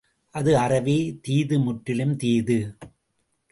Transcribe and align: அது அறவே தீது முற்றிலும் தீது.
அது 0.35 0.57
அறவே 0.57 0.95
தீது 1.21 1.59
முற்றிலும் 1.59 2.15
தீது. 2.15 2.59